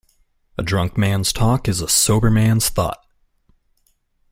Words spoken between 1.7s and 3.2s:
a sober man's thought.